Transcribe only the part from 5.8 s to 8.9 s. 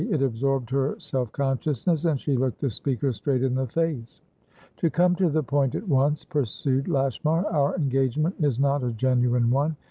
once," pursued Lashmar, "our engagement is not